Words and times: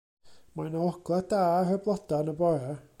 Mae 0.59 0.71
'na 0.71 0.79
ogla' 0.85 1.21
da 1.35 1.43
ar 1.59 1.73
y 1.77 1.79
bloda' 1.85 2.25
yn 2.25 2.35
y 2.35 2.39
bora. 2.43 2.79